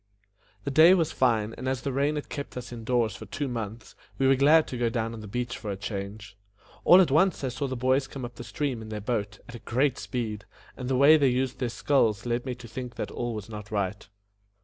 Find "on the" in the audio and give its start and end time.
5.13-5.27